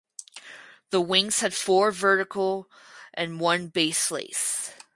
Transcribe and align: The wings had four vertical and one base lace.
The 0.89 0.99
wings 0.99 1.41
had 1.41 1.53
four 1.53 1.91
vertical 1.91 2.67
and 3.13 3.39
one 3.39 3.67
base 3.67 4.09
lace. 4.09 4.71